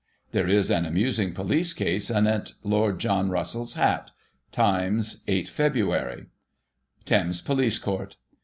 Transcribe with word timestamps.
There 0.31 0.47
is 0.47 0.71
an 0.71 0.83
amusing 0.83 1.31
police 1.35 1.73
case 1.73 2.09
anent 2.09 2.53
Lord 2.63 2.97
John 2.99 3.29
Russell's 3.29 3.75
hat.— 3.75 4.09
Times, 4.51 5.21
8 5.27 5.45
Feb.: 5.45 6.25
Thames 7.05 7.41
Police 7.41 7.77
Court. 7.77 8.15